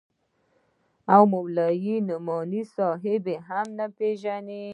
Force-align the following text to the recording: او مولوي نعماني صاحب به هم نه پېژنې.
او 1.13 1.21
مولوي 1.33 1.95
نعماني 2.07 2.61
صاحب 2.75 3.19
به 3.25 3.35
هم 3.47 3.67
نه 3.77 3.87
پېژنې. 3.97 4.63